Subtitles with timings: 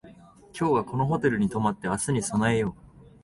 [0.59, 3.11] 今日はこのホテルに泊まって明日に備えよう